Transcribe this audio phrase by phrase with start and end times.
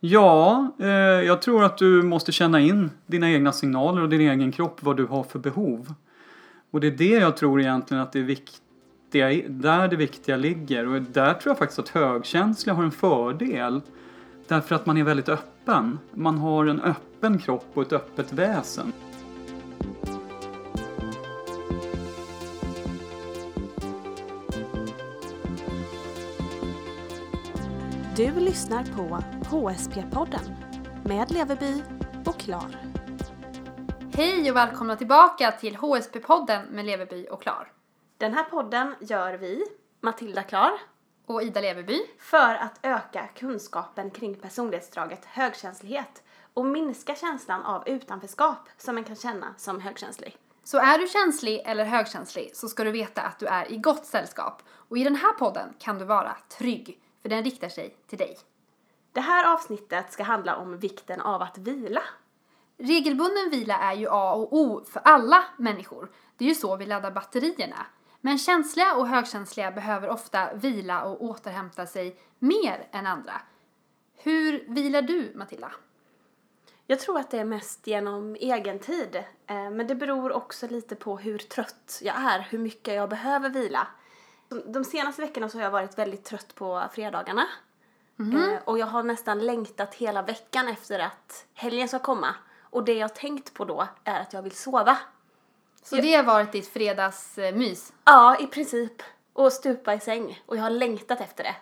[0.00, 4.52] Ja, eh, jag tror att du måste känna in dina egna signaler och din egen
[4.52, 5.94] kropp, vad du har för behov.
[6.70, 10.86] Och det är det jag tror egentligen att det är viktiga, där det viktiga ligger.
[10.88, 13.80] Och där tror jag faktiskt att högkänsliga har en fördel.
[14.48, 15.98] Därför att man är väldigt öppen.
[16.14, 18.92] Man har en öppen kropp och ett öppet väsen.
[28.18, 29.18] Du lyssnar på
[29.56, 30.54] HSP-podden
[31.04, 31.82] med Leverby
[32.26, 32.76] och Klar.
[34.14, 37.72] Hej och välkomna tillbaka till HSP-podden med Leverby och Klar.
[38.16, 39.64] Den här podden gör vi,
[40.00, 40.70] Matilda Klar,
[41.26, 42.00] Och Ida Leverby.
[42.18, 46.22] för att öka kunskapen kring personlighetsdraget högkänslighet
[46.54, 50.36] och minska känslan av utanförskap som man kan känna som högkänslig.
[50.64, 54.06] Så är du känslig eller högkänslig så ska du veta att du är i gott
[54.06, 54.62] sällskap.
[54.70, 58.38] Och i den här podden kan du vara trygg, för den riktar sig till dig.
[59.12, 62.02] Det här avsnittet ska handla om vikten av att vila.
[62.78, 66.10] Regelbunden vila är ju A och O för alla människor.
[66.36, 67.86] Det är ju så vi laddar batterierna.
[68.20, 73.40] Men känsliga och högkänsliga behöver ofta vila och återhämta sig mer än andra.
[74.16, 75.72] Hur vilar du, Matilda?
[76.86, 79.16] Jag tror att det är mest genom egen tid.
[79.46, 83.50] Eh, Men det beror också lite på hur trött jag är, hur mycket jag behöver
[83.50, 83.86] vila.
[84.48, 87.46] De- De senaste veckorna så har jag varit väldigt trött på fredagarna.
[88.54, 92.34] Eh, Och jag har nästan längtat hela veckan efter att helgen ska komma.
[92.62, 94.98] Och det jag har tänkt på då är att jag vill sova.
[95.82, 97.92] Så det har varit ditt fredagsmys?
[98.04, 99.02] Ja, i princip.
[99.32, 100.42] Och stupa i säng.
[100.46, 101.56] Och jag har längtat efter det.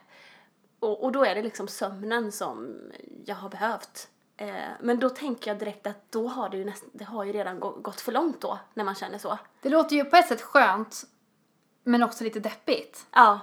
[0.81, 2.77] Och, och då är det liksom sömnen som
[3.25, 4.09] jag har behövt.
[4.37, 7.33] Eh, men då tänker jag direkt att då har det ju, näst, det har ju
[7.33, 9.39] redan gå, gått för långt då, när man känner så.
[9.63, 11.05] Det låter ju på ett sätt skönt,
[11.87, 13.07] men också lite deppigt.
[13.13, 13.41] Ja.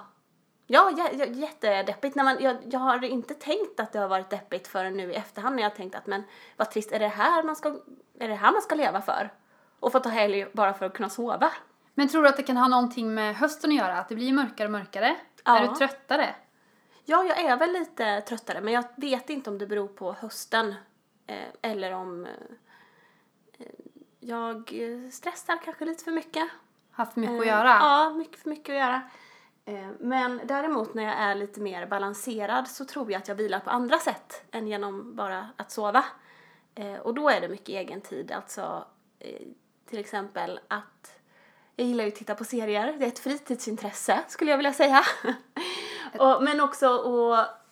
[0.66, 2.16] Ja, jä, jä, jättedeppigt.
[2.16, 5.14] När man, jag, jag har inte tänkt att det har varit deppigt förrän nu i
[5.14, 6.22] efterhand när jag har tänkt att men
[6.56, 7.68] vad trist, är det här man ska,
[8.18, 9.32] är det här man ska leva för?
[9.80, 11.52] Och få ta helg bara för att kunna sova?
[11.94, 13.98] Men tror du att det kan ha någonting med hösten att göra?
[13.98, 15.16] Att det blir mörkare och mörkare?
[15.44, 15.58] Ja.
[15.58, 16.34] Är du tröttare?
[17.04, 20.74] Ja, jag är väl lite tröttare, men jag vet inte om det beror på hösten
[21.26, 22.32] eh, eller om eh,
[23.58, 23.66] eh,
[24.20, 24.74] jag
[25.12, 26.48] stressar kanske lite för mycket.
[26.94, 27.68] Haft mycket Eh, att göra?
[27.68, 29.02] Ja, mycket mycket att göra.
[29.64, 33.60] Eh, men däremot när jag är lite mer balanserad så tror jag att jag vilar
[33.60, 36.04] på andra sätt än genom bara att sova.
[36.74, 38.84] Eh, och då är det mycket egen tid, alltså
[39.18, 39.40] eh,
[39.86, 41.20] till exempel att
[41.76, 45.02] jag gillar ju att titta på serier, det är ett fritidsintresse skulle jag vilja säga.
[46.18, 47.63] och, men också att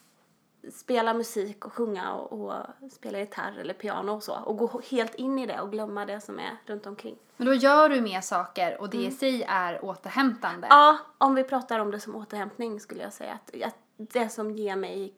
[0.70, 4.34] spela musik och sjunga och, och spela gitarr eller piano och så.
[4.34, 7.16] Och gå helt in i det och glömma det som är runt omkring.
[7.36, 10.66] Men då gör du mer saker och det i sig är återhämtande.
[10.70, 14.50] Ja, om vi pratar om det som återhämtning skulle jag säga att, att det som
[14.50, 15.14] ger mig,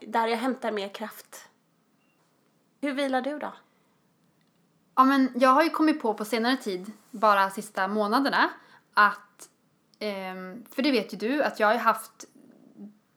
[0.00, 1.48] där jag hämtar mer kraft.
[2.80, 3.52] Hur vilar du då?
[4.94, 8.50] Ja, men jag har ju kommit på på senare tid, bara sista månaderna,
[8.94, 9.48] att,
[9.98, 12.24] ehm, för det vet ju du, att jag har haft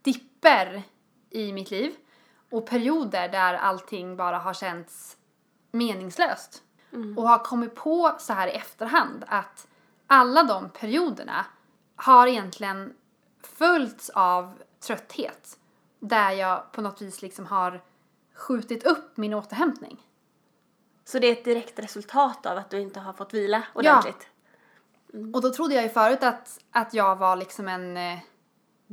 [0.01, 0.83] dipper
[1.31, 1.95] i mitt liv
[2.49, 5.17] och perioder där allting bara har känts
[5.71, 6.63] meningslöst.
[7.17, 9.67] Och har kommit på så här i efterhand att
[10.07, 11.45] alla de perioderna
[11.95, 12.93] har egentligen
[13.43, 15.57] följts av trötthet.
[15.99, 17.81] Där jag på något vis liksom har
[18.33, 20.07] skjutit upp min återhämtning.
[21.05, 24.27] Så det är ett direkt resultat av att du inte har fått vila ordentligt?
[25.33, 28.19] Och då trodde jag ju förut att, att jag var liksom en eh,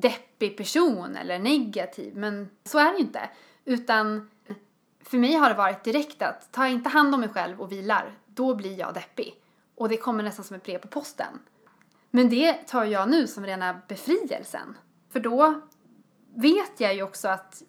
[0.01, 3.31] deppig person eller negativ, men så är det ju inte.
[3.65, 4.31] Utan
[5.05, 7.73] för mig har det varit direkt att tar jag inte hand om mig själv och
[7.73, 9.35] vilar, då blir jag deppig.
[9.77, 11.39] Och det kommer nästan som ett brev på posten.
[12.11, 14.77] Men det tar jag nu som rena befrielsen.
[15.13, 15.61] För då
[16.35, 17.63] vet jag ju också att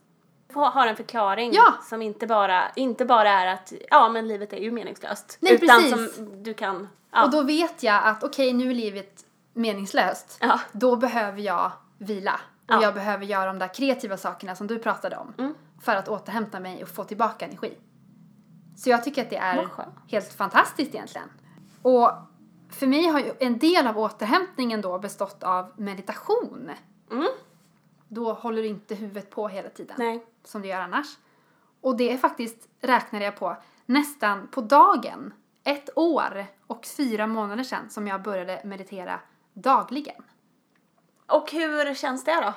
[0.54, 1.74] Har en förklaring Ja.
[1.90, 5.38] som inte bara, inte bara är att ja men livet är ju meningslöst.
[5.40, 6.16] Nej, utan precis.
[6.16, 7.26] som du kan, ja.
[7.26, 10.38] Och då vet jag att okej, nu är livet meningslöst.
[10.42, 10.60] Ja.
[10.72, 12.34] Då behöver jag vila.
[12.68, 12.82] Och Ja.
[12.82, 15.34] jag behöver göra de där kreativa sakerna som du pratade om.
[15.38, 15.54] Mm.
[15.82, 17.78] För att återhämta mig och få tillbaka energi.
[18.78, 19.68] Så jag tycker att det är
[20.08, 21.30] helt fantastiskt egentligen.
[21.82, 22.12] Och
[22.70, 26.72] för mig har ju en del av återhämtningen då bestått av meditation.
[27.12, 27.28] Mm.
[28.08, 30.26] Då håller du inte huvudet på hela tiden Nej.
[30.44, 31.18] som det gör annars.
[31.82, 35.34] Och det är faktiskt, räknade jag på, nästan på dagen,
[35.64, 39.20] ett år och fyra månader sedan som jag började meditera
[39.54, 40.24] dagligen.
[41.30, 42.54] Och hur känns det då?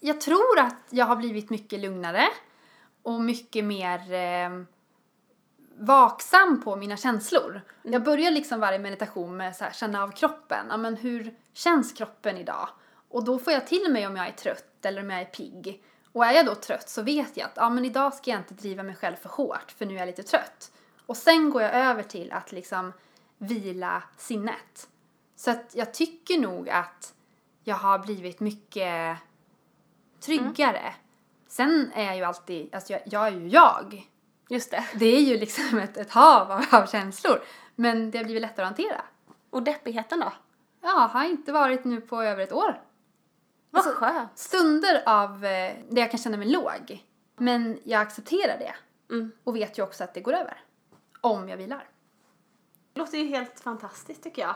[0.00, 2.28] Jag tror att jag har blivit mycket lugnare
[3.02, 4.62] och mycket mer eh,
[5.78, 7.60] vaksam på mina känslor.
[7.82, 10.66] Jag börjar liksom varje meditation med så här, känna av kroppen.
[10.70, 12.68] Ja, men hur känns kroppen idag?
[13.08, 15.82] Och då får jag till mig om jag är trött eller om jag är pigg.
[16.12, 18.54] Och är jag då trött så vet jag att ja, men idag ska jag inte
[18.54, 20.72] driva mig själv för hårt för nu är jag lite trött.
[21.06, 22.92] Och sen går jag över till att liksom
[23.38, 24.88] vila sinnet.
[25.36, 27.14] Så att jag tycker nog att
[27.70, 29.18] jag har blivit mycket
[30.20, 30.94] tryggare.
[31.48, 34.08] Sen är jag ju alltid, alltså jag, jag är ju jag.
[34.48, 34.84] Just det.
[34.94, 37.42] Det är ju liksom ett, ett hav av, av känslor.
[37.74, 39.02] Men det har blivit lättare att hantera.
[39.50, 40.32] Och deppigheten då?
[40.80, 42.82] Ja, har inte varit nu på över ett år.
[43.70, 44.38] Vad Alltså- skönt.
[44.38, 47.04] Stunder av eh, där jag kan känna mig låg.
[47.36, 48.74] Men jag accepterar det.
[49.14, 49.32] Mm.
[49.44, 50.60] Och vet ju också att det går över.
[51.20, 51.88] Om jag vilar.
[52.92, 54.54] Det låter ju helt fantastiskt tycker jag.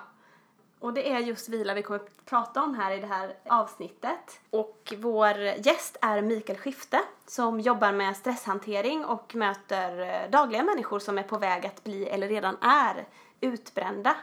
[0.84, 4.40] Och det är just vila vi kommer att prata om här i det här avsnittet.
[4.50, 10.98] Och vår gäst är Mikael Skifte som jobbar med stresshantering och möter eh, dagliga människor
[10.98, 13.06] som är på väg att bli eller redan är
[13.40, 14.16] utbrända.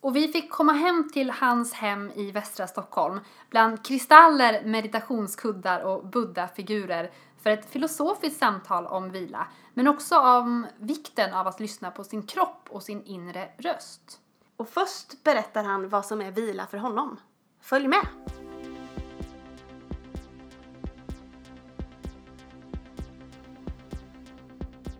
[0.00, 3.20] Och vi fick komma hem till hans hem i västra Stockholm
[3.50, 7.10] bland kristaller, meditationskuddar och buddha-figurer
[7.42, 12.22] för ett filosofiskt samtal om vila, men också om vikten av att lyssna på sin
[12.22, 14.19] kropp och sin inre röst.
[14.60, 17.16] Och först berättar han vad som är vila för honom.
[17.60, 18.06] Följ med!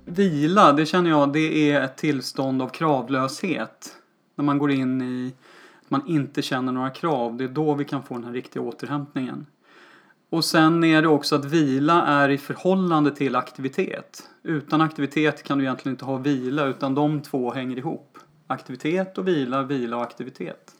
[0.04, 3.96] Vila, det känner jag, det är ett tillstånd av kravlöshet.
[4.34, 5.34] När man går in i
[5.84, 8.62] att man inte känner några krav, det är då vi kan få den här riktiga
[8.62, 9.46] återhämtningen.
[10.30, 14.30] Och sen är det också att vila är i förhållande till aktivitet.
[14.42, 18.18] Utan aktivitet kan du egentligen inte ha vila, utan de två hänger ihop.
[18.50, 20.74] Aktivitet och vila, vila och aktivitet.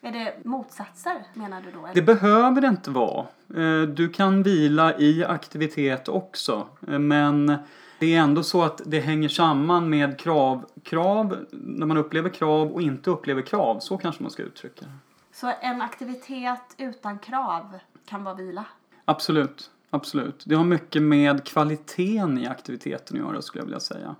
[0.00, 1.84] Är det motsatser menar du då?
[1.84, 1.94] eller?
[1.94, 3.26] Det behöver det inte vara.
[3.56, 6.66] Eh, Du kan vila i aktivitet också.
[6.88, 7.46] Eh, Men
[7.98, 10.66] det är ändå så att det hänger samman med krav.
[10.82, 13.78] Krav, när man upplever krav och inte upplever krav.
[13.80, 14.90] Så kanske man ska uttrycka det.
[15.32, 18.64] Så en aktivitet utan krav kan vara vila?
[19.04, 20.42] Absolut, absolut.
[20.46, 24.16] Det har mycket med kvaliteten i aktiviteten att göra skulle jag vilja säga.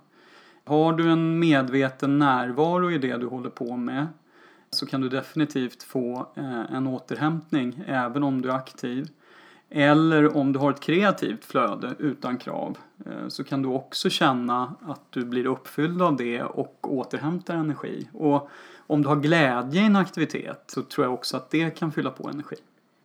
[0.65, 4.07] Har du en medveten närvaro i det du håller på med
[4.69, 9.09] så kan du definitivt få eh, en återhämtning även om du är aktiv.
[9.69, 14.75] Eller om du har ett kreativt flöde utan krav eh, så kan du också känna
[14.87, 18.09] att du blir uppfylld av det och återhämtar energi.
[18.13, 18.49] Och
[18.87, 22.11] om du har glädje i en aktivitet så tror jag också att det kan fylla
[22.11, 22.55] på energi.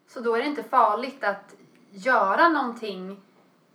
[0.09, 1.55] Så då är det inte farligt att
[1.91, 3.21] göra någonting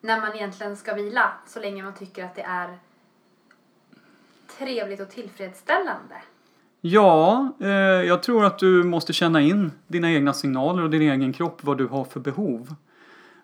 [0.01, 2.77] när man egentligen ska vila så länge man tycker att det är
[4.57, 6.15] trevligt och tillfredsställande.
[6.81, 11.33] Ja, eh, jag tror att du måste känna in dina egna signaler och din egen
[11.33, 12.75] kropp, vad du har för behov.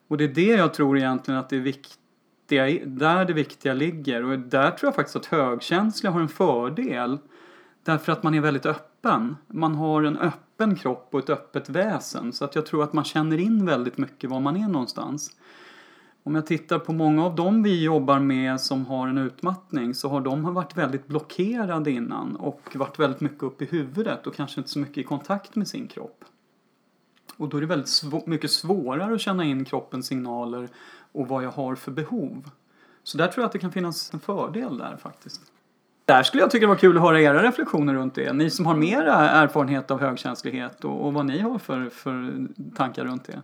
[0.07, 4.23] Och det är det jag tror egentligen att det är viktiga, där det viktiga ligger.
[4.23, 7.17] Och där tror jag faktiskt att högkänsliga har en fördel.
[7.83, 9.37] Därför att man är väldigt öppen.
[9.47, 12.33] Man har en öppen kropp och ett öppet väsen.
[12.33, 15.31] Så att jag tror att man känner in väldigt mycket var man är någonstans.
[16.27, 20.09] Om jag tittar på många av dem vi jobbar med som har en utmattning så
[20.09, 24.59] har de varit väldigt blockerade innan och varit väldigt mycket upp i huvudet och kanske
[24.59, 26.25] inte så mycket i kontakt med sin kropp.
[27.37, 30.69] Och då är det väldigt svå- mycket svårare att känna in kroppens signaler
[31.11, 32.49] och vad jag har för behov.
[33.03, 35.41] Så där tror jag att det kan finnas en fördel där faktiskt.
[36.05, 38.33] Där skulle jag tycka det var kul att höra era reflektioner runt det.
[38.33, 43.05] Ni som har mer erfarenhet av högkänslighet och, och vad ni har för, för tankar
[43.05, 43.41] runt det.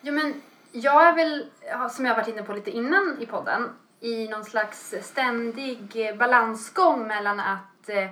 [0.00, 0.34] Ja, men
[0.72, 1.46] jag är väl,
[1.90, 3.68] som jag varit inne på lite innan i podden,
[4.00, 8.08] i någon slags ständig eh, balansgång mellan att eh,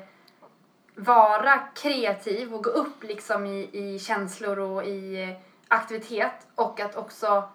[0.95, 5.37] vara kreativ och gå upp liksom i, i känslor och i eh,
[5.69, 7.49] aktivitet och att också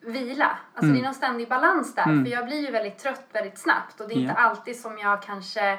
[0.00, 0.58] vila.
[0.74, 0.94] Alltså Mm.
[0.94, 2.24] det är någon ständig balans där Mm.
[2.24, 4.42] för jag blir ju väldigt trött väldigt snabbt och det är inte Ja.
[4.48, 5.78] alltid som jag kanske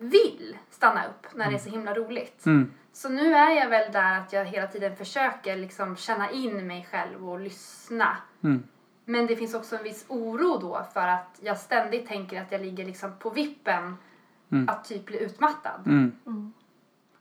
[0.00, 2.46] vill stanna upp när det är så himla roligt.
[2.46, 2.72] Mm.
[2.92, 6.88] Så nu är jag väl där att jag hela tiden försöker liksom känna in mig
[6.90, 8.16] själv och lyssna.
[8.44, 8.62] Mm.
[9.04, 12.60] Men det finns också en viss oro då för att jag ständigt tänker att jag
[12.60, 13.96] ligger liksom på vippen
[14.52, 14.68] Mm.
[14.68, 15.80] att typ bli utmattad.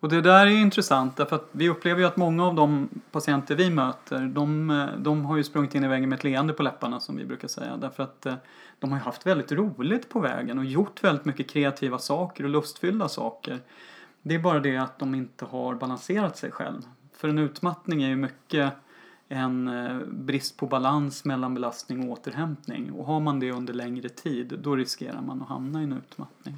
[0.03, 2.89] Och det där är ju intressant därför att vi upplever ju att många av de
[3.11, 6.63] patienter vi möter de, de har ju sprungit in i väggen med ett leende på
[6.63, 8.35] läpparna som vi brukar säga därför att eh,
[8.79, 12.49] de har ju haft väldigt roligt på vägen och gjort väldigt mycket kreativa saker och
[12.49, 13.59] lustfyllda saker.
[14.21, 16.81] Det är bara det att de inte har balanserat sig själv.
[17.15, 18.73] För en utmattning är ju mycket
[19.27, 24.09] en eh, brist på balans mellan belastning och återhämtning och har man det under längre
[24.09, 26.57] tid då riskerar man att hamna i en utmattning.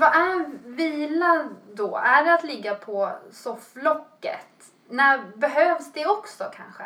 [0.00, 1.96] Vad är vila då?
[1.96, 4.72] Är det att ligga på sofflocket?
[4.90, 6.82] När behövs det också kanske?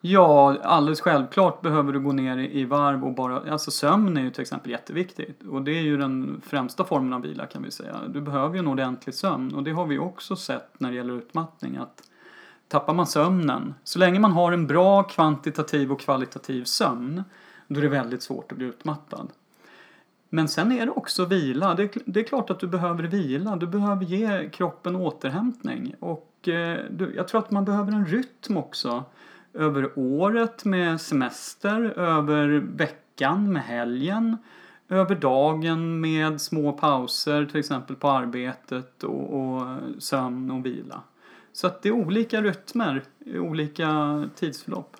[0.00, 4.30] Ja, alldeles självklart behöver du gå ner i varv och bara, alltså sömn är ju
[4.30, 7.96] till exempel jätteviktigt och det är ju den främsta formen av vila kan vi säga.
[8.08, 11.14] Du behöver ju en ordentlig sömn och det har vi också sett när det gäller
[11.14, 12.02] utmattning att
[12.68, 17.24] tappar man sömnen, så länge man har en bra kvantitativ och kvalitativ sömn,
[17.66, 19.28] då är det väldigt svårt att bli utmattad.
[20.30, 21.74] Men sen är det också vila.
[21.74, 23.56] Det det är klart att du behöver vila.
[23.56, 25.94] Du behöver ge kroppen återhämtning.
[26.00, 29.04] Och eh, du, jag tror att man behöver en rytm också.
[29.54, 34.36] Över året med semester, över veckan med helgen,
[34.88, 39.66] över dagen med små pauser till exempel på arbetet och, och
[39.98, 41.02] sömn och vila.
[41.52, 44.96] Så att det är olika rytmer, olika tidsförlopp.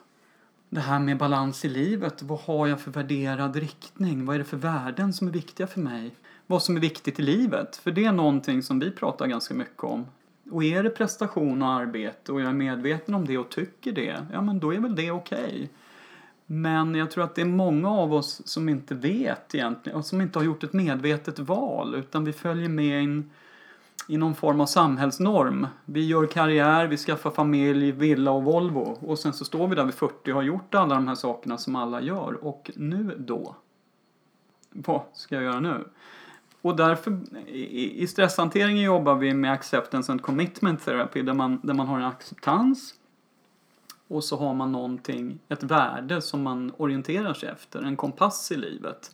[0.70, 4.24] Det här med balans i livet, vad har jag för värderad riktning?
[4.24, 6.14] Vad är det för värden som är viktiga för mig?
[6.46, 7.76] Vad som är viktigt i livet?
[7.76, 10.06] För det är någonting som vi pratar ganska mycket om.
[10.50, 14.26] Och är det prestation och arbete och jag är medveten om det och tycker det,
[14.32, 15.44] ja men då är väl det okej.
[15.44, 15.68] Okay.
[16.46, 20.20] Men jag tror att det är många av oss som inte vet egentligen och som
[20.20, 23.30] inte har gjort ett medvetet val utan vi följer med in
[24.08, 25.66] i någon form av samhällsnorm.
[25.84, 29.84] Vi gör karriär, vi skaffar familj, villa och Volvo och sen så står vi där
[29.84, 33.56] vid 40 och har gjort alla de här sakerna som alla gör och nu då?
[34.70, 35.84] Vad ska jag göra nu?
[36.62, 41.74] Och därför i, i stresshanteringen jobbar vi med acceptance and commitment therapy där man, där
[41.74, 42.94] man har en acceptans
[44.08, 48.56] och så har man någonting, ett värde som man orienterar sig efter, en kompass i
[48.56, 49.10] livet.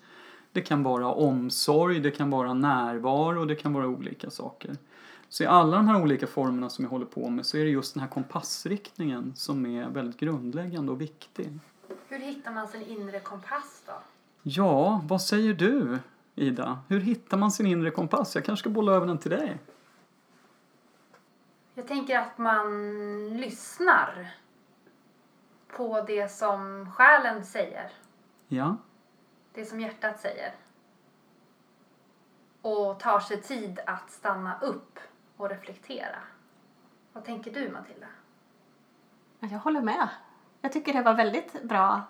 [0.55, 4.77] Det kan vara omsorg, det kan vara närvaro, det kan vara olika saker.
[5.29, 7.71] Så i alla de här olika formerna som jag håller på med så är det
[7.71, 11.59] just den här kompassriktningen som är väldigt grundläggande och viktig.
[12.09, 13.93] Hur hittar man sin inre kompass då?
[14.43, 15.99] Ja, vad säger du
[16.35, 16.79] Ida?
[16.89, 18.35] Hur hittar man sin inre kompass?
[18.35, 19.59] Jag kanske ska bolla över den till dig.
[21.75, 22.71] Jag tänker att man
[23.37, 24.35] lyssnar
[25.77, 27.91] på det som själen säger.
[28.49, 28.77] Ja
[29.55, 30.55] det som hjärtat säger.
[32.63, 34.99] Och tar sig tid att stanna upp
[35.37, 36.19] och reflektera.
[37.13, 38.07] Vad tänker du Matilda?
[39.41, 40.09] Jag håller med.
[40.61, 42.03] Jag tycker det var väldigt bra,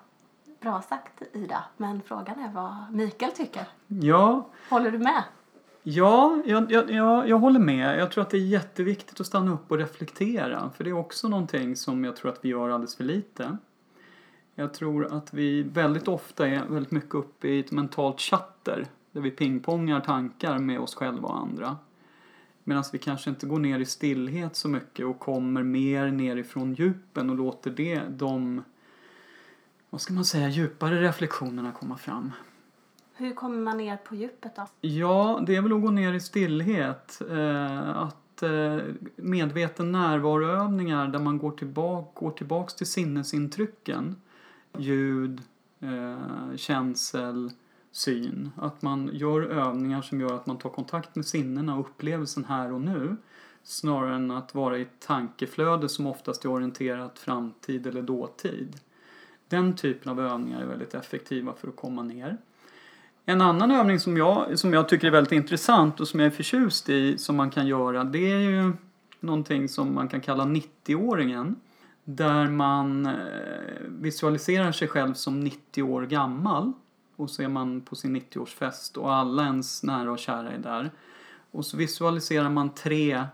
[0.60, 1.64] bra sagt Ida.
[1.76, 3.66] Men frågan är vad Mikael tycker.
[3.86, 4.48] Ja.
[4.70, 5.22] Håller du med?
[5.82, 7.98] Ja, jag, jag, jag, jag håller med.
[7.98, 10.70] Jag tror att det är jätteviktigt att stanna upp och reflektera.
[10.70, 13.56] För det är också någonting som jag tror att vi gör alldeles för lite.
[14.54, 19.20] Jag tror att vi väldigt ofta är väldigt mycket uppe i ett mentalt chatter där
[19.20, 21.76] vi pingpongar tankar med oss själva och andra.
[22.64, 27.30] Medan vi kanske inte går ner i stillhet så mycket och kommer mer nerifrån djupen
[27.30, 28.64] och låter det, de,
[29.90, 32.32] vad ska man säga, djupare reflektionerna komma fram.
[33.14, 34.66] Hur kommer man ner på djupet då?
[34.80, 37.22] Ja, det är väl att gå ner i stillhet.
[37.30, 38.78] Eh, att eh,
[39.16, 44.16] medveten närvaroövningar där man går tillbaka, går tillbaks till sinnesintrycken
[44.78, 45.42] ljud,
[45.80, 47.50] eh, känsel,
[47.92, 48.50] syn.
[48.56, 52.72] Att man gör övningar som gör att man tar kontakt med sinnena och upplevelsen här
[52.72, 53.16] och nu
[53.62, 58.76] snarare än att vara i ett tankeflöde som oftast är orienterat framtid eller dåtid.
[59.48, 62.36] Den typen av övningar är väldigt effektiva för att komma ner.
[63.24, 66.30] En annan övning som jag, som jag tycker är väldigt intressant och som jag är
[66.30, 68.72] förtjust i som man kan göra det är ju
[69.20, 71.54] någonting som man kan kalla 90-åringen
[72.04, 73.14] där man eh,
[73.88, 76.72] visualiserar sig själv som 90 år gammal
[77.16, 80.90] och så är man på sin 90-årsfest och alla ens nära och kära är där.
[81.50, 83.24] Och så visualiserar man tre,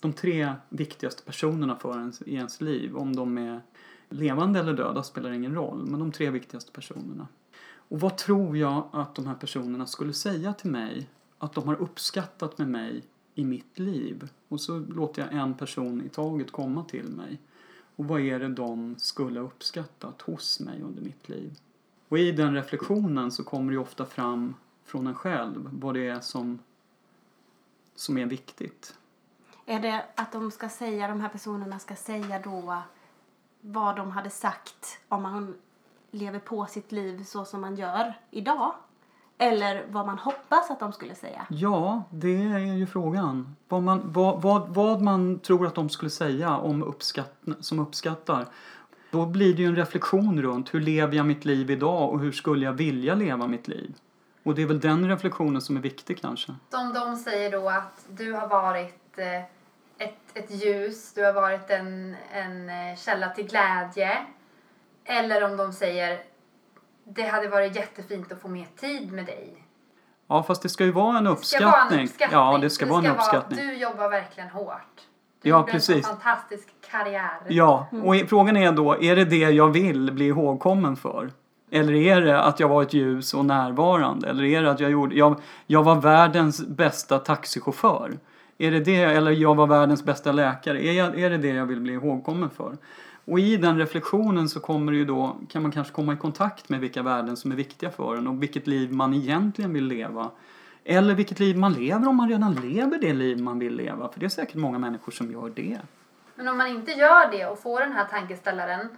[0.00, 2.96] de tre viktigaste personerna för ens, i ens liv.
[2.96, 3.60] Om de är
[4.08, 7.28] levande eller döda spelar ingen roll, men de tre viktigaste personerna.
[7.72, 11.08] Och vad tror jag att de här personerna skulle säga till mig
[11.38, 13.02] att de har uppskattat med mig
[13.34, 14.28] i mitt liv?
[14.48, 17.38] Och så låter jag en person i taget komma till mig.
[18.00, 21.58] Och vad är det de skulle ha uppskattat hos mig under mitt liv?
[22.08, 24.54] Och i den reflektionen så kommer det ofta fram
[24.84, 26.58] från en själv vad det är som,
[27.94, 28.94] som är viktigt.
[29.66, 32.82] Är det att de ska säga, de här personerna ska säga då
[33.60, 35.54] vad de hade sagt om man
[36.10, 38.74] lever på sitt liv så som man gör idag?
[39.42, 41.46] Eller vad man hoppas att de skulle säga?
[41.48, 43.56] Ja, det är ju frågan.
[43.68, 48.46] Vad man, vad, vad, vad man tror att de skulle säga om uppskatt, som uppskattar.
[49.10, 52.32] Då blir det ju en reflektion runt hur lever jag mitt liv idag och hur
[52.32, 53.94] skulle jag vilja leva mitt liv?
[54.42, 56.54] Och det är väl den reflektionen som är viktig kanske.
[56.72, 59.40] Om de säger då att du har varit eh,
[59.98, 64.18] ett, ett ljus, du har varit en, en eh, källa till glädje.
[65.04, 66.29] Eller om de säger
[67.14, 69.64] det hade varit jättefint att få mer tid med dig.
[70.28, 72.06] Ja, fast det ska ju vara en uppskattning.
[72.06, 72.54] Det ska vara en uppskattning.
[72.54, 73.58] Ja, det ska, det vara en uppskattning.
[73.58, 75.00] Vara, du jobbar verkligen hårt.
[75.42, 75.96] Du ja, precis.
[75.96, 77.30] en fantastisk karriär.
[77.48, 81.30] Ja, och i- frågan är då, är det det jag vill bli ihågkommen för?
[81.70, 84.28] Eller är det att jag var ett ljus och närvarande?
[84.28, 88.18] Eller är det att jag, gjorde, jag, jag var världens bästa taxichaufför?
[88.58, 90.84] Är det det, eller jag var världens bästa läkare?
[90.86, 92.76] Är, jag, är det det jag vill bli ihågkommen för?
[93.30, 96.80] Och i den reflektionen så kommer ju då, kan man kanske komma i kontakt med
[96.80, 100.30] vilka värden som är viktiga för en och vilket liv man egentligen vill leva.
[100.84, 104.08] Eller vilket liv man lever om man redan lever det liv man vill leva.
[104.08, 105.78] För det är säkert många människor som gör det.
[106.34, 108.88] Men om man inte gör det och får den här tankeställaren,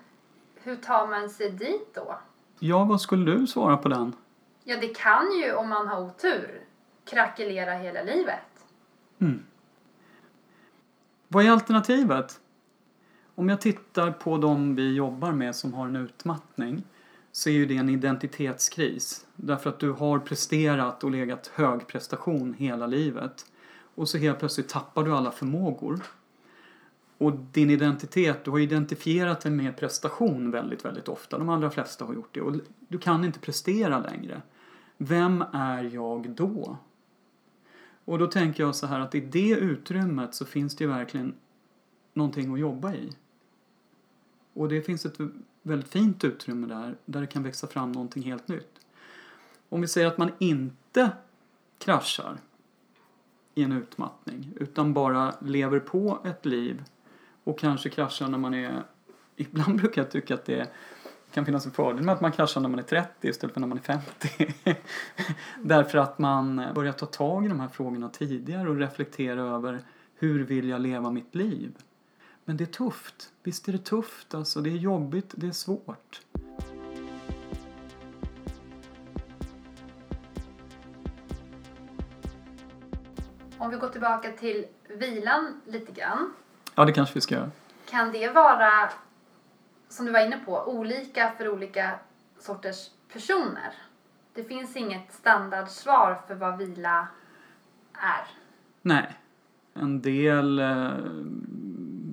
[0.63, 2.19] hur tar man sig dit då?
[2.59, 4.13] Ja, vad skulle du svara på den?
[4.65, 6.61] Ja, det kan ju om man har otur
[7.11, 8.67] krackelera hela livet.
[11.29, 12.41] Vad är alternativet?
[13.43, 16.83] Om jag tittar på de vi jobbar med som har en utmattning
[17.33, 19.27] så är ju det en identitetskris.
[19.37, 23.47] Därför att du har presterat och legat hög prestation hela livet.
[23.95, 26.03] Och så helt plötsligt tappar du alla förmågor.
[27.19, 31.39] Och din identitet, du har identifierat dig med prestation väldigt, väldigt ofta.
[31.39, 32.41] De allra flesta har gjort det.
[32.41, 32.55] Och
[32.89, 34.43] du kan inte prestera längre.
[34.97, 36.77] Vem är jag då?
[38.05, 41.35] Och då tänker jag så här att i det utrymmet så finns det ju verkligen
[42.15, 43.13] någonting att jobba i.
[44.55, 45.19] Och det finns ett
[45.63, 48.81] väldigt fint utrymme där, där det kan växa fram någonting helt nytt.
[49.69, 51.11] Om vi säger att man inte
[51.79, 52.39] kraschar
[53.55, 56.85] i en utmattning, utan bara lever på ett liv
[57.45, 58.83] och kanske kraschar när man är...
[59.37, 60.73] Ibland brukar jag tycka att det
[61.33, 63.69] kan finnas en fördel med att man kraschar när man är 30 istället för när
[63.69, 64.55] man är 50.
[65.63, 69.81] Därför att man börjar ta tag i de här frågorna tidigare och reflektera över
[70.15, 71.73] hur vill jag leva mitt liv?
[72.45, 73.33] Men det är tufft.
[73.43, 74.61] Visst är det tufft alltså.
[74.61, 76.21] Det är jobbigt, det är svårt.
[83.59, 86.33] Om vi går tillbaka till vilan lite grann.
[86.75, 87.51] Ja, det kanske vi ska göra.
[87.87, 88.91] Kan det vara,
[89.89, 91.99] som du var inne på, olika för olika
[92.39, 93.75] sorters personer?
[94.35, 97.09] Det finns inget standardsvar för vad vila
[97.93, 98.27] är.
[98.83, 99.19] Nej.
[99.75, 100.93] En del eh,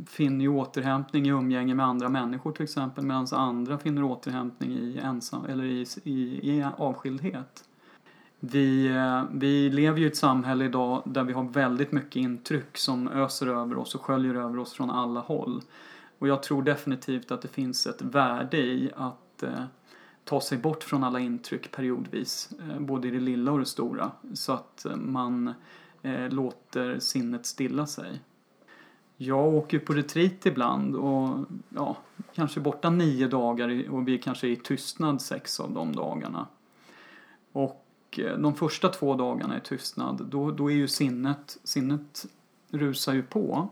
[0.10, 5.00] finner ju återhämtning i umgänge med andra människor till exempel medan andra finner återhämtning i,
[5.04, 7.64] ensam, eller i, i, i avskildhet.
[8.40, 12.78] Vi, eh, vi lever ju i ett samhälle idag där vi har väldigt mycket intryck
[12.78, 15.62] som öser över oss och sköljer över oss från alla håll.
[16.20, 19.64] Och jag tror definitivt att det finns ett värde i att eh,
[20.24, 24.12] ta sig bort från alla intryck periodvis, eh, både i det lilla och det stora,
[24.34, 25.54] så att eh, man
[26.02, 28.20] eh, låter sinnet stilla sig.
[29.22, 31.98] Jag åker på retreat ibland och ja,
[32.36, 36.48] kanske borta nio dagar och vi kanske är i tystnad sex av de dagarna.
[37.52, 37.86] Och
[38.18, 42.26] eh, de första två dagarna i tystnad, då, då är ju sinnet, sinnet
[42.70, 43.70] rusar ju på.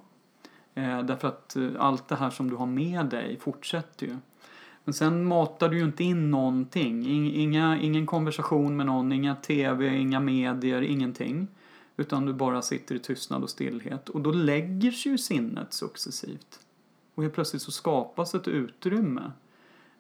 [0.73, 4.17] Eh, därför att eh, allt det här som du har med dig fortsätter ju.
[4.83, 7.07] Men sen matar du ju inte in någonting.
[7.35, 11.47] Inga, ingen konversation med någon, inga tv, inga medier, ingenting.
[11.97, 14.09] Utan du bara sitter i tystnad och stillhet.
[14.09, 16.59] Och då lägger sig ju sinnet successivt.
[17.15, 19.31] Och helt plötsligt så skapas ett utrymme.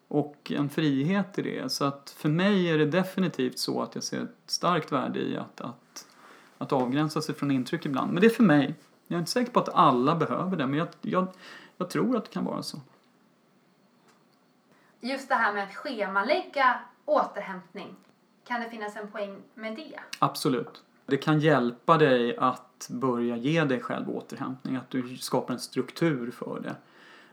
[0.07, 1.71] Och en frihet i det.
[1.71, 5.37] Så att för mig är det definitivt så att jag ser ett starkt värde i
[5.37, 6.07] att, att,
[6.57, 8.13] att avgränsa sig från intryck ibland.
[8.13, 8.75] Men det är för mig.
[9.07, 11.27] Jag är inte säker på att alla behöver det, men jag, jag,
[11.77, 12.81] jag tror att det kan vara så.
[14.99, 17.95] Just det här med att schemalägga återhämtning.
[18.43, 19.99] Kan det finnas en poäng med det?
[20.19, 20.83] Absolut.
[21.07, 26.31] Det kan hjälpa dig att börja ge dig själv återhämtning, att du skapar en struktur
[26.31, 26.75] för det.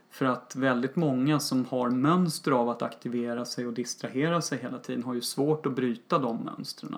[0.09, 4.79] För att väldigt många som har mönster av att aktivera sig och distrahera sig hela
[4.79, 6.95] tiden har ju svårt att bryta de mönstren.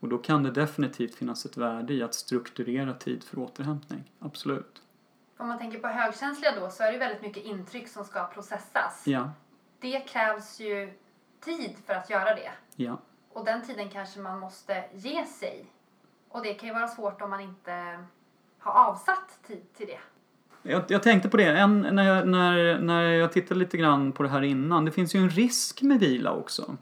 [0.00, 4.12] Och då kan det definitivt finnas ett värde i att strukturera tid för återhämtning.
[4.18, 4.82] Absolut.
[5.36, 9.02] Om man tänker på högkänsliga då så är det väldigt mycket intryck som ska processas.
[9.04, 9.30] Ja,
[9.80, 10.92] Det krävs ju
[11.40, 12.50] tid för att göra det.
[12.76, 12.98] ja.
[13.32, 15.66] Och den tiden kanske man måste ge sig.
[16.28, 17.98] Och det kan ju vara svårt om man inte
[18.58, 19.98] har avsatt tid till det.
[20.62, 24.22] Jag, jag tänkte på det en, när, jag, när, när jag tittade lite grann på
[24.22, 24.84] det här innan.
[24.84, 26.76] Det finns ju en risk med vila också.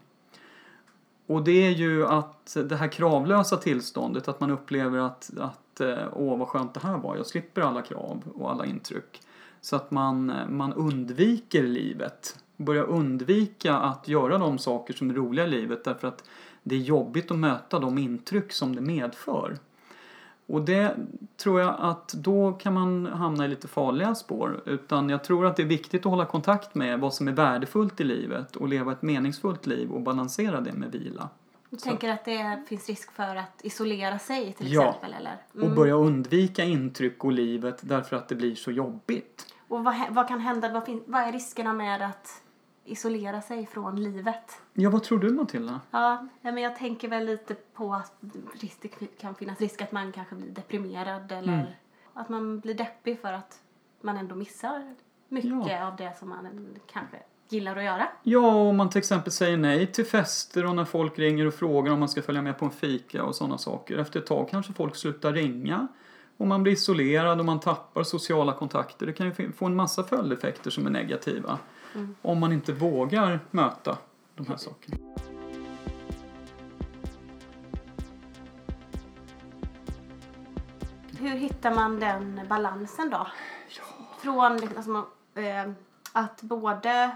[1.27, 5.97] Och det är ju att det här kravlösa tillståndet, att man upplever att, att eh,
[6.13, 9.21] åh vad skönt det här var, jag slipper alla krav och alla intryck.
[9.61, 12.39] Så att man, man undviker livet.
[12.57, 16.23] Börjar undvika att göra de saker som är roliga i livet därför att
[16.67, 19.57] det är jobbigt att möta de intryck som det medför.
[20.49, 20.95] Och det
[21.37, 24.61] tror jag att då kan man hamna i lite farliga spår.
[24.65, 28.01] Utan jag tror att det är viktigt att hålla kontakt med vad som är värdefullt
[28.01, 31.29] i livet och leva ett meningsfullt liv och balansera det med vila.
[31.69, 34.87] Du tänker att det finns risk för att isolera sig till Ja.
[34.89, 35.13] exempel?
[35.19, 35.65] Eller?
[35.69, 39.53] Och börja undvika intryck och livet därför att det blir så jobbigt.
[39.67, 40.73] Och vad, vad kan hända?
[40.73, 42.41] Vad, fin- vad är riskerna med att
[42.87, 44.61] isolera sig från livet?
[44.73, 45.81] Ja, vad tror du Matilda?
[45.91, 50.35] Ja, men jag tänker väl lite på att det kan finnas risk att man kanske
[50.35, 51.65] blir deprimerad eller Mm.
[52.13, 53.59] att man blir deppig för att
[54.01, 54.95] man ändå missar
[55.29, 56.47] mycket av det som man
[56.93, 57.17] kanske
[57.49, 58.07] gillar att göra.
[58.23, 61.93] Ja, om man till exempel säger nej till fester och när folk ringer och frågar
[61.93, 63.97] om man ska följa med på en fika och sådana saker.
[63.97, 65.87] Efter ett tag kanske folk slutar ringa
[66.37, 69.05] och man blir isolerad och man tappar sociala kontakter.
[69.05, 71.57] Det kan ju få en massa följdeffekter som är negativa
[72.21, 73.97] om man inte vågar möta
[74.35, 74.97] de här sakerna.
[81.19, 83.27] Hur hittar man den balansen då?
[84.19, 85.71] Från liksom, alltså, eh,
[86.13, 87.15] att både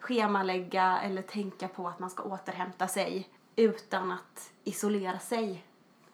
[0.00, 5.64] schemalägga eller tänka på att man ska återhämta sig utan att isolera sig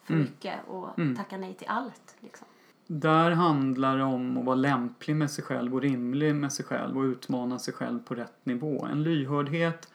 [0.02, 0.24] för Mm.
[0.24, 1.16] mycket och Mm.
[1.16, 2.16] tacka nej till allt.
[2.20, 2.46] Liksom.
[2.86, 6.98] Där handlar det om att vara lämplig med sig själv och rimlig med sig själv
[6.98, 8.84] och utmana sig själv på rätt nivå.
[8.84, 9.88] En lyhördhet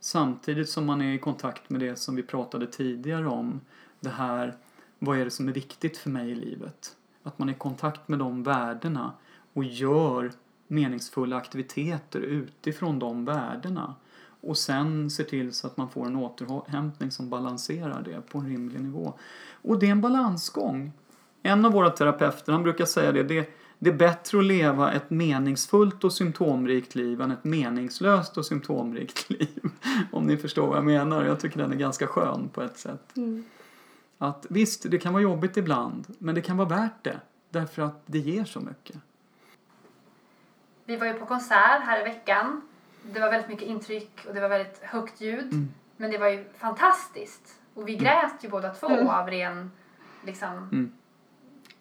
[0.00, 3.60] samtidigt som man är i kontakt med det som vi pratade tidigare om.
[4.00, 4.54] Det här,
[4.98, 6.96] vad är det som är viktigt för mig i livet?
[7.22, 9.12] Att man är i kontakt med de värdena
[9.52, 10.32] och gör
[10.66, 13.94] meningsfulla aktiviteter utifrån de värdena.
[14.40, 18.48] Och sen ser till så att man får en återhämtning som balanserar det på en
[18.48, 19.14] rimlig nivå.
[19.62, 20.92] Och det är en balansgång.
[21.42, 25.10] En av våra terapeuter han brukar säga det, det, det är bättre att leva ett
[25.10, 29.60] meningsfullt och symptomrikt liv än ett meningslöst och symptomrikt liv.
[30.12, 31.24] Om ni förstår vad jag menar.
[31.24, 33.12] Jag tycker den är ganska skön på ett sätt.
[34.18, 37.20] Att visst, det kan vara jobbigt ibland, men det kan vara värt det.
[37.50, 38.96] Därför att det ger så mycket.
[40.84, 42.60] Vi var ju på konsert här i veckan.
[43.12, 45.52] Det var väldigt mycket intryck och det var väldigt högt ljud.
[45.52, 45.68] Mm.
[45.96, 47.54] Men det var ju fantastiskt.
[47.74, 49.06] Och vi grät ju båda två Mm.
[49.08, 49.70] av ren
[50.24, 50.92] liksom, Mm.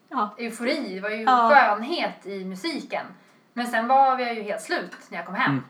[0.09, 0.35] Ja.
[0.37, 0.95] eufori.
[0.95, 1.49] Det var ju Ja.
[1.53, 3.05] skönhet i musiken.
[3.53, 5.51] Men sen var jag ju helt slut när jag kom hem.
[5.51, 5.63] Mm.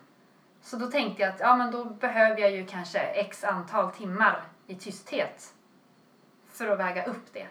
[0.62, 4.42] Så då tänkte jag att ja, men då behöver jag ju kanske x antal timmar
[4.68, 5.54] i tysthet
[6.52, 7.48] för att väga upp det.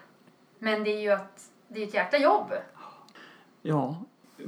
[0.59, 2.53] Men det är ju att det är ett jäkla jobb.
[3.63, 3.97] Ja,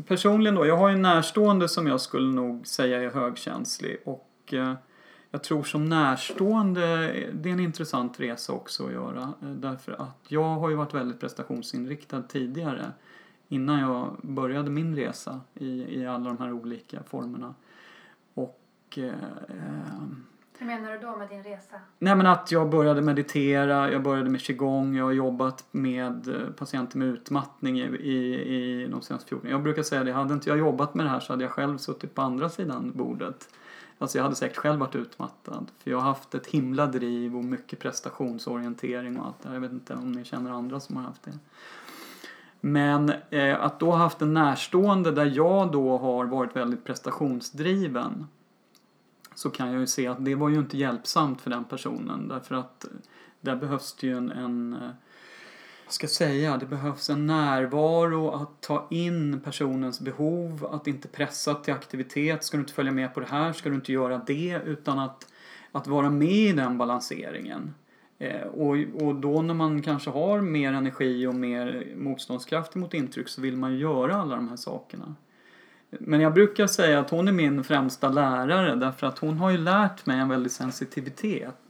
[0.06, 0.66] personligen då.
[0.66, 4.74] Jag har en närstående som jag skulle nog säga är högkänslig och eh,
[5.36, 6.82] jag tror som närstående,
[7.32, 9.32] det är en intressant resa också att göra.
[9.42, 12.92] eh, Därför att jag har ju varit väldigt prestationsinriktad tidigare
[13.48, 17.54] innan jag började min resa i, i alla de här olika formerna.
[18.34, 18.60] Och
[18.96, 19.12] eh, eh,
[20.58, 21.76] Hur menar du då med din resa?
[21.98, 26.50] Nej men att jag började meditera, jag började med qigong, jag har jobbat med eh,
[26.58, 30.48] patienter med utmattning i, i, i de senaste 14 Jag brukar säga det, hade inte
[30.48, 33.48] jag jobbat med det här så hade jag själv suttit på andra sidan bordet.
[33.98, 35.70] Alltså jag hade säkert själv varit utmattad.
[35.78, 39.54] För jag har haft ett himla driv och mycket prestationsorientering och allt det här.
[39.54, 41.38] Jag vet inte om ni känner andra som har haft det.
[42.60, 48.26] Men eh, att då ha haft en närstående där jag då har varit väldigt prestationsdriven
[49.34, 52.54] så kan jag ju se att det var ju inte hjälpsamt för den personen därför
[52.54, 52.90] att eh,
[53.40, 54.90] där behövs det ju en, en eh,
[55.92, 61.74] ska säga, det behövs en närvaro att ta in personens behov, att inte pressa till
[61.74, 62.44] aktivitet.
[62.44, 65.32] Ska du inte följa med på det här, ska du inte göra det, utan att,
[65.72, 67.74] att vara med i den balanseringen.
[68.18, 73.28] Eh, och, och då när man kanske har mer energi och mer motståndskraft mot intryck
[73.28, 75.14] så vill man ju göra alla de här sakerna.
[75.90, 79.58] Men jag brukar säga att hon är min främsta lärare därför att hon har ju
[79.58, 81.65] lärt mig en väldig sensitivitet.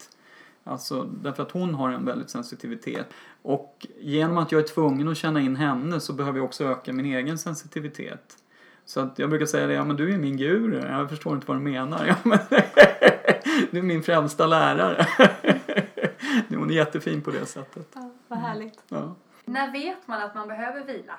[0.67, 3.07] Alltså därför att hon har en väldigt sensitivitet.
[3.43, 6.93] Och genom att jag är tvungen att känna in henne så behöver jag också öka
[6.93, 8.37] min egen sensitivitet.
[8.85, 10.87] Så att jag brukar säga det, ja men du är min guru.
[10.89, 12.07] Jag förstår inte vad du menar.
[12.07, 12.39] Ja, men
[13.71, 15.07] du är min främsta lärare.
[16.49, 17.89] Hon är jättefin på det sättet.
[17.95, 18.83] Ja, vad härligt.
[18.89, 19.15] Ja.
[19.45, 21.19] När vet man att man behöver vila?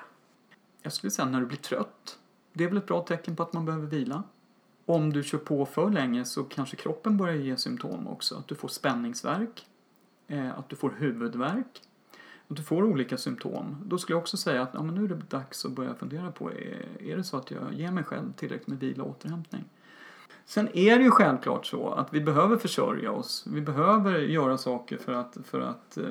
[0.82, 2.18] Jag skulle säga när du blir trött.
[2.52, 4.22] Det är väl ett bra tecken på att man behöver vila.
[4.88, 8.36] Om du kör på för länge så kanske kroppen börjar ge symptom också.
[8.36, 9.66] Att du får spänningsvärk,
[10.28, 11.82] eh, att du får huvudvärk,
[12.48, 13.76] att du får olika symptom.
[13.84, 16.32] Då skulle jag också säga att ja, men nu är det dags att börja fundera
[16.32, 19.64] på, är, är det så att jag ger mig själv tillräckligt med vila och återhämtning?
[20.44, 23.44] Sen är det ju självklart så att vi behöver försörja oss.
[23.46, 26.04] Vi behöver göra saker för att, för att eh,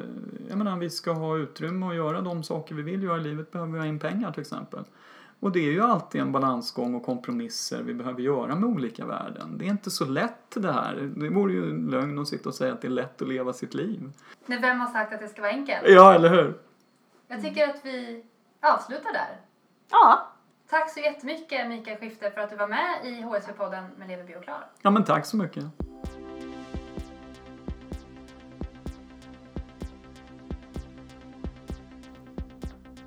[0.50, 3.52] jag menar, vi ska ha utrymme att göra de saker vi vill göra i livet.
[3.52, 4.84] Behöver vi ha in pengar till exempel.
[5.40, 9.58] Och det är ju alltid en balansgång och kompromisser vi behöver göra med olika värden.
[9.58, 11.12] Det är inte så lätt det här.
[11.16, 13.54] Det vore ju en lögn att sitta och säga att det är lätt att leva
[13.54, 14.12] sitt liv.
[14.46, 15.84] Men vem har sagt att det ska vara enkelt?
[15.88, 16.60] Ja, eller hur?
[17.28, 18.24] Jag tycker att vi
[18.62, 19.42] avslutar där.
[19.92, 20.34] Ja,
[20.70, 24.42] Tack så jättemycket Mikael Skifter för att du var med i HSV-podden med Lever Bio
[24.42, 24.66] Klar.
[24.82, 25.64] Ja, men tack så mycket.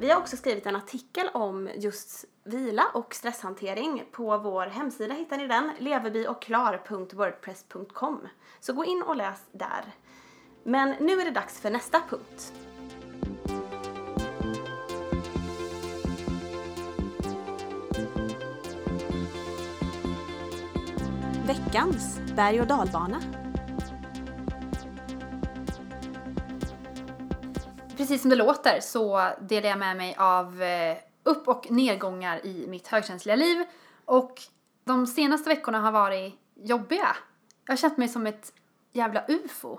[0.00, 4.04] Vi har också skrivit en artikel om just vila och stresshantering.
[4.12, 8.28] På vår hemsida hittar ni den, leverbyochklar.wordpress.com.
[8.60, 9.84] Så gå in och läs där.
[10.62, 12.52] Men nu är det dags för nästa punkt.
[21.46, 23.39] Veckans berg och dalbana.
[28.00, 32.66] Precis som det låter så delar jag med mig av eh, upp och nedgångar i
[32.68, 33.64] mitt högkänsliga liv.
[34.04, 34.42] Och
[34.84, 37.16] de senaste veckorna har varit jobbiga.
[37.66, 38.52] Jag har känt mig som ett
[38.92, 39.78] jävla ufo.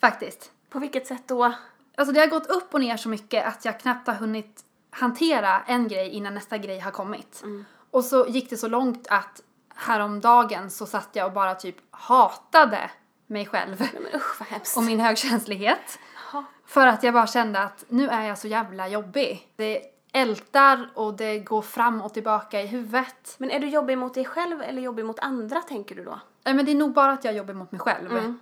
[0.00, 0.50] Faktiskt.
[0.70, 1.54] På vilket sätt då?
[1.94, 5.60] Alltså det har gått upp och ner så mycket att jag knappt har hunnit hantera
[5.66, 7.44] en grej innan nästa grej har kommit.
[7.90, 9.42] Och så gick det så långt att
[9.74, 12.90] häromdagen så satt jag och bara typ hatade
[13.26, 14.76] mig själv Nej men usch vad hemskt.
[14.76, 15.98] och min högkänslighet.
[16.32, 16.44] Jaha.
[16.66, 19.48] För att jag bara kände att nu är jag så jävla jobbig.
[19.56, 23.34] Det ältar och det går fram och tillbaka i huvudet.
[23.38, 26.20] Men är du jobbig mot dig själv eller jobbig mot andra tänker du då?
[26.44, 28.34] Nej men det är nog bara att jag jobbar mot mig själv.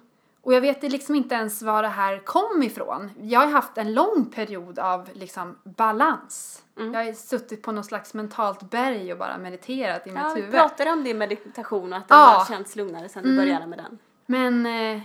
[0.43, 3.11] Och jag vet liksom inte ens var det här kom ifrån.
[3.21, 6.63] Jag har haft en lång period av liksom balans.
[6.77, 10.41] Jag har suttit på något slags mentalt berg och bara mediterat i mitt Ja, vi
[10.41, 10.55] huvud.
[10.55, 12.19] pratade om din meditation och att det Ja.
[12.39, 13.99] har känts lugnare sen du började med den.
[14.27, 15.03] Men eh,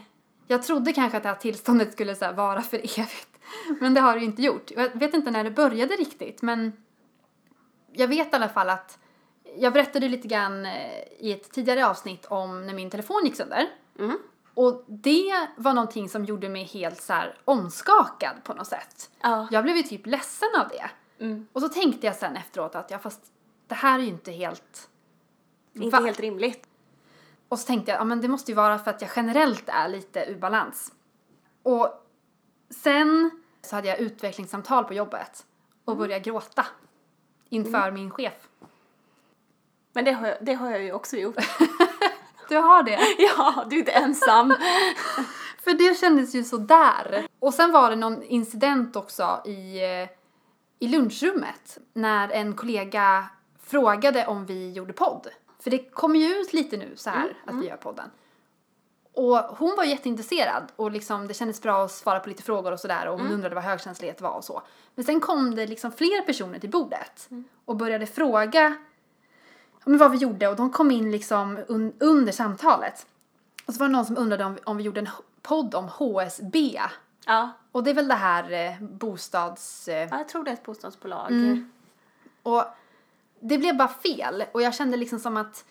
[0.48, 3.40] jag trodde kanske att det här tillståndet skulle så vara för evigt.
[3.80, 4.72] Men det har det ju inte gjort.
[4.72, 6.74] Jag vet inte när det började riktigt men
[7.92, 8.98] jag vet i alla fall att
[9.58, 13.70] jag berättade lite grann eh, i ett tidigare avsnitt om när min telefon gick sönder.
[14.00, 14.18] Mm.
[14.54, 17.14] Och det var någonting som gjorde mig helt så
[17.46, 19.10] omskakad på något sätt.
[19.22, 19.48] Ja.
[19.52, 20.90] Jag blev ju typ ledsen av det.
[21.26, 21.48] Mm.
[21.54, 23.22] Och så tänkte jag sen efteråt att ja fast
[23.68, 24.90] det här är ju inte helt...
[25.74, 26.06] Inte Va?
[26.06, 26.68] helt rimligt.
[27.50, 29.88] Och så tänkte jag, ja men det måste ju vara för att jag generellt är
[29.88, 30.92] lite ur balans.
[31.64, 31.90] Och
[32.84, 33.32] sen
[33.62, 35.46] så hade jag utvecklingssamtal på jobbet
[35.86, 36.66] och började gråta
[37.50, 38.50] inför min chef.
[39.94, 41.36] Men det har, jag, det har jag ju också gjort.
[42.50, 43.00] Du har det?
[43.18, 44.50] ja, du är inte ensam.
[45.64, 47.28] För det kändes ju så där.
[47.40, 50.10] Och sen var det någon incident också i, eh,
[50.80, 53.26] i lunchrummet när en kollega
[53.64, 55.28] frågade om vi gjorde podd.
[55.66, 58.10] För det kommer ju ut lite nu så här att vi gör podden.
[59.14, 62.80] Och hon var jätteintresserad och liksom det kändes bra att svara på lite frågor och
[62.80, 64.62] sådär och hon undrade vad högkänslighet var och så.
[64.96, 67.30] Men sen kom det liksom fler personer till bordet
[67.66, 68.76] och började fråga
[69.86, 73.06] men vad vi gjorde och de kom in liksom un- under samtalet.
[73.66, 75.10] Och så var det någon som undrade om, om vi gjorde en
[75.42, 76.80] podd om HSB.
[77.26, 77.50] ja.
[77.72, 79.88] Och det är väl det här eh, bostads...
[79.88, 81.32] Eh, ja, jag tror det är ett bostadsbolag.
[82.44, 82.64] och
[83.40, 84.44] det blev bara fel.
[84.52, 85.66] Och jag kände liksom som att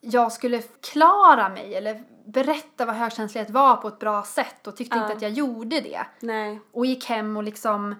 [0.00, 4.96] jag skulle klara mig eller berätta vad högkänslighet var på ett bra sätt och tyckte
[4.96, 5.02] Ja.
[5.02, 6.06] inte att jag gjorde det.
[6.20, 6.60] Nej.
[6.72, 7.94] Och gick hem och liksom,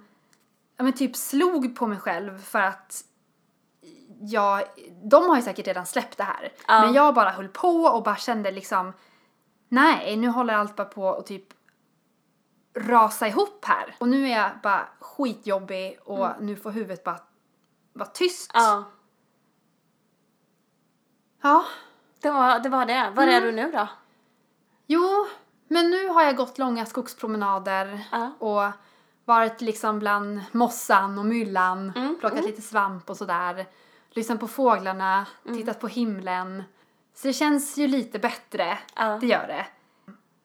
[0.76, 3.04] ja men typ slog på mig själv för att
[4.20, 4.62] jag,
[5.02, 6.52] de har ju säkert redan släppt det här.
[6.68, 6.80] Ja.
[6.80, 8.92] Men jag bara höll på och bara kände liksom,
[9.68, 11.44] nej nu håller allt bara på och typ
[12.74, 13.94] rasa ihop här.
[13.98, 17.18] Och nu är jag bara skitjobbig och nu får huvudet bara
[17.92, 18.50] vara tyst.
[18.54, 18.84] Ja,
[21.42, 21.64] Ja.
[22.20, 22.68] det var det.
[22.68, 23.10] Var det.
[23.14, 23.88] Var är du nu då?
[24.86, 25.26] Jo,
[25.68, 28.30] men nu har jag gått långa skogspromenader Ja.
[28.38, 28.72] och
[29.24, 33.66] varit liksom bland mossan och myllan, Mm, plockat lite svamp och sådär.
[34.10, 35.56] Lyssnat på fåglarna, Mm.
[35.58, 36.64] tittat på himlen.
[37.14, 39.18] Så det känns ju lite bättre, Ja.
[39.20, 39.66] det gör det.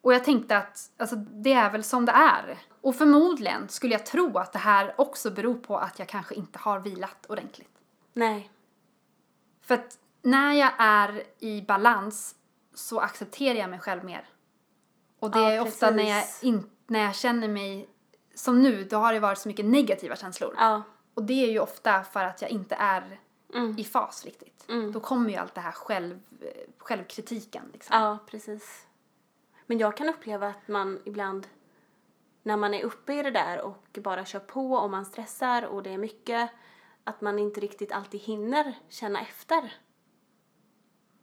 [0.08, 2.58] Och jag tänkte att alltså, det är väl som det är.
[2.82, 6.60] Och förmodligen skulle jag tro att det här också beror på att jag kanske inte
[6.60, 7.78] har vilat ordentligt.
[8.14, 8.52] Nej.
[9.62, 12.36] För att när jag är i balans
[12.74, 14.30] så accepterar jag mig själv mer.
[15.20, 17.90] Och det Ja, är ofta när jag, in, när jag känner mig
[18.36, 20.56] som nu, då har det varit så mycket negativa känslor.
[20.58, 20.84] Ja.
[21.14, 23.20] Och det är ju ofta för att jag inte är
[23.54, 23.76] Mm.
[23.80, 24.66] i fas riktigt.
[24.70, 24.92] Mm.
[24.92, 26.20] Då kommer ju allt det här själv,
[26.78, 28.02] självkritiken liksom.
[28.02, 28.88] Ja, precis.
[29.68, 31.48] Men jag kan uppleva att man ibland
[32.44, 35.84] när man är uppe i det där och bara kör på och man stressar och
[35.84, 36.50] det är mycket
[37.04, 39.74] att man inte riktigt alltid hinner känna efter.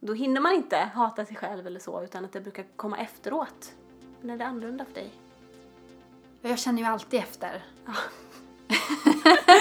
[0.00, 3.72] Då hinner man inte hata sig själv eller så utan att det brukar komma efteråt.
[4.20, 5.12] Men är det annorlunda för dig?
[6.42, 7.64] Jag känner ju alltid efter.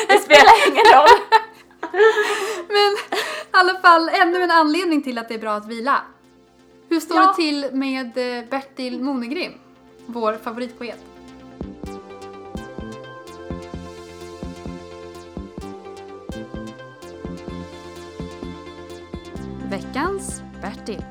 [0.08, 1.40] Det spelar ingen roll!
[2.68, 6.02] Men i alla fall ännu en anledning till att det är bra att vila.
[6.94, 7.28] Hur står Ja.
[7.28, 9.54] det till med eh, Bertil Monegrim?
[10.06, 11.00] Vår favoritpoet.
[19.70, 21.06] Veckans Bertil.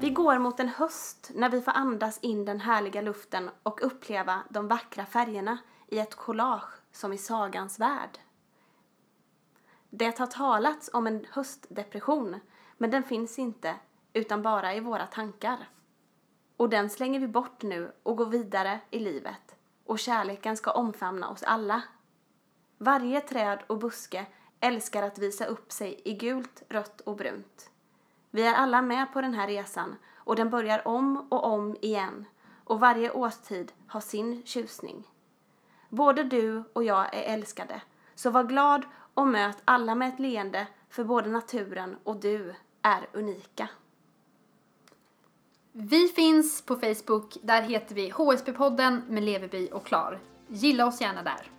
[0.00, 4.42] Vi går mot en höst när vi får andas in den härliga luften och uppleva
[4.48, 8.18] de vackra färgerna i ett collage som i sagans värld.
[9.94, 12.40] Det har talats om en höstdepression,
[12.78, 13.74] men den finns inte,
[14.12, 15.68] utan bara i våra tankar.
[16.56, 19.56] Och den slänger vi bort nu och går vidare i livet.
[19.86, 21.82] Och kärleken ska omfamna oss alla.
[22.78, 24.26] Varje träd och buske
[24.60, 27.70] älskar att visa upp sig i gult, rött och brunt.
[28.30, 32.24] Vi är alla med på den här resan och den börjar om och om igen
[32.64, 35.08] och varje årstid har sin tjusning.
[35.88, 37.82] Både du och jag är älskade,
[38.14, 43.06] så var glad och möt alla med ett leende för både naturen och du är
[43.12, 43.68] unika.
[45.72, 50.18] Vi finns på Facebook, där heter vi HSB-podden med Leveby och Klar.
[50.48, 51.50] Gilla oss gärna där.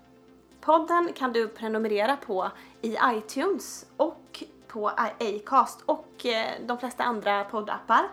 [0.62, 7.44] Podden kan du prenumerera på i iTunes och på Acast och eh, de flesta andra
[7.44, 8.08] poddappar.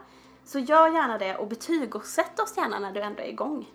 [0.44, 3.66] Så gör gärna det och betyg och sätt oss gärna när du ändå är igång.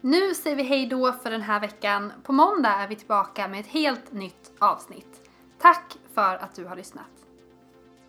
[0.00, 2.12] Nu säger vi hej då för den här veckan.
[2.22, 5.30] På måndag är vi tillbaka med ett helt nytt avsnitt.
[5.58, 7.04] Tack för att du har lyssnat.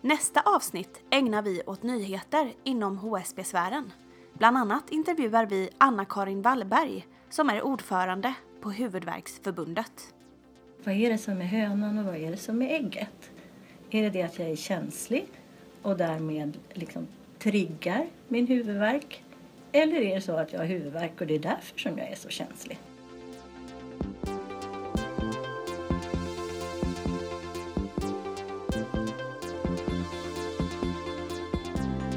[0.00, 3.92] Nästa avsnitt ägnar vi åt nyheter inom HSB-sfären.
[4.32, 10.14] Bland annat intervjuar vi Anna-Karin Wallberg som är ordförande på Huvudvärksförbundet.
[10.84, 13.30] Vad är det som är hönan och vad är det som är ägget?
[13.90, 15.26] Är det det att jag är känslig
[15.82, 17.06] och därmed liksom
[17.38, 19.24] triggar min huvudvärk?
[19.78, 22.14] Eller är det så att jag har huvudvärk och det är därför som jag är
[22.14, 22.78] så känslig?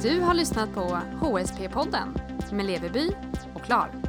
[0.02, 2.20] Du har lyssnat på HSP-podden
[2.52, 3.12] med Leveby
[3.54, 4.01] och Klar.